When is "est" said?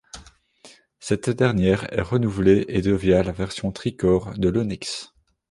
1.93-2.01